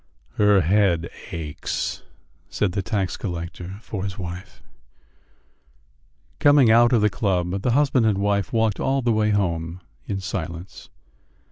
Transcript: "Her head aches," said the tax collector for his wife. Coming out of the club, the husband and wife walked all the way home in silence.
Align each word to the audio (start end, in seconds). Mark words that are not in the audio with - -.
"Her 0.37 0.61
head 0.61 1.11
aches," 1.29 2.01
said 2.49 2.71
the 2.71 2.81
tax 2.81 3.17
collector 3.17 3.77
for 3.83 4.03
his 4.03 4.17
wife. 4.17 4.63
Coming 6.39 6.71
out 6.71 6.91
of 6.91 7.01
the 7.01 7.09
club, 7.11 7.61
the 7.61 7.73
husband 7.73 8.07
and 8.07 8.17
wife 8.17 8.51
walked 8.51 8.79
all 8.79 9.03
the 9.03 9.11
way 9.13 9.29
home 9.29 9.79
in 10.07 10.19
silence. 10.19 10.89